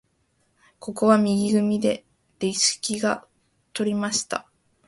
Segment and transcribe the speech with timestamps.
[0.79, 2.03] ここは右組で
[2.39, 3.27] レシキが
[3.71, 4.47] 取りました。